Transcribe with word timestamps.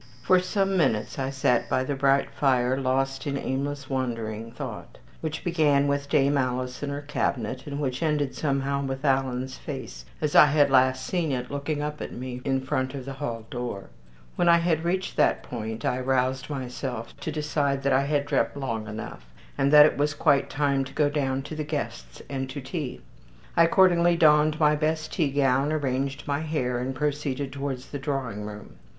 For 0.23 0.39
some 0.39 0.75
minutes 0.75 1.19
I 1.19 1.29
sat 1.29 1.69
by 1.69 1.83
the 1.83 1.93
bright 1.93 2.31
fire, 2.31 2.75
lost 2.75 3.27
in 3.27 3.37
aimless, 3.37 3.87
wandering 3.87 4.49
thought, 4.51 4.97
which 5.19 5.43
began 5.43 5.87
with 5.87 6.09
Dame 6.09 6.39
Alice 6.39 6.81
and 6.81 6.91
her 6.91 7.03
cabinet, 7.03 7.67
and 7.67 7.79
which 7.79 8.01
ended 8.01 8.33
somehow 8.33 8.83
with 8.83 9.05
Alan's 9.05 9.59
face, 9.59 10.05
as 10.19 10.33
I 10.35 10.47
had 10.47 10.71
last 10.71 11.05
seen 11.05 11.31
it 11.31 11.51
looking 11.51 11.83
up 11.83 12.01
at 12.01 12.11
me 12.11 12.41
in 12.43 12.61
front 12.61 12.95
of 12.95 13.05
the 13.05 13.13
hall 13.13 13.45
door. 13.51 13.91
When 14.37 14.49
I 14.49 14.57
had 14.57 14.83
reached 14.83 15.17
that 15.17 15.43
point, 15.43 15.85
I 15.85 15.99
roused 15.99 16.49
myself 16.49 17.15
to 17.19 17.31
decide 17.31 17.83
that 17.83 17.93
I 17.93 18.05
had 18.05 18.25
dreamt 18.25 18.57
long 18.57 18.87
enough, 18.87 19.27
and 19.55 19.71
that 19.71 19.85
it 19.85 19.99
was 19.99 20.15
quite 20.15 20.49
time 20.49 20.83
to 20.85 20.93
go 20.93 21.11
down 21.11 21.43
to 21.43 21.55
the 21.55 21.63
guests 21.63 22.23
and 22.27 22.49
to 22.49 22.59
tea. 22.59 23.01
I 23.55 23.65
accordingly 23.65 24.17
donned 24.17 24.59
my 24.59 24.75
best 24.75 25.11
teagown, 25.11 25.71
arranged 25.71 26.27
my 26.27 26.39
hair, 26.39 26.79
and 26.79 26.95
proceeded 26.95 27.53
towards 27.53 27.89
the 27.91 27.99
drawing 27.99 28.45
room. 28.47 28.77